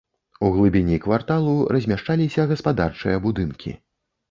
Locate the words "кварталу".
1.03-1.53